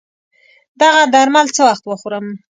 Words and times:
دغه 0.81 1.01
درمل 1.13 1.47
څه 1.55 1.61
وخت 1.67 1.83
وخورم 1.85 2.25